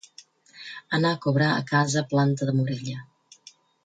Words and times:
Anar 0.97 1.11
a 1.15 1.19
cobrar 1.25 1.49
a 1.57 1.65
casa 1.75 2.03
Planta 2.15 2.47
de 2.51 2.57
Morella. 2.61 3.03